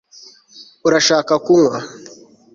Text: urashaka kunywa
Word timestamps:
urashaka 0.87 1.33
kunywa 1.45 1.77